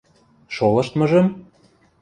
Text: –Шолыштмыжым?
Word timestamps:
–Шолыштмыжым? 0.55 1.27